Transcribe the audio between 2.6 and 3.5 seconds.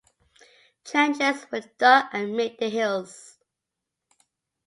hills.